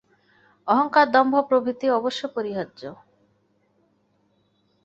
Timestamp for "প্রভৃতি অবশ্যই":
1.49-2.31